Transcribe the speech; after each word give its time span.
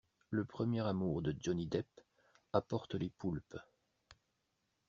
Le 0.31 0.45
premier 0.45 0.79
amour 0.81 1.21
de 1.21 1.31
Johnny 1.39 1.67
Depp 1.67 1.85
apporte 2.53 2.95
les 2.95 3.11
poulpes. 3.11 3.59